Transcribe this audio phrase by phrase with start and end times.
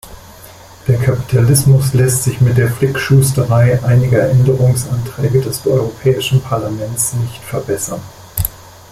[0.87, 8.01] Der Kapitalismus lässt sich mit der Flickschusterei einiger Änderungsanträge des Europäischen Parlaments nicht verbessern.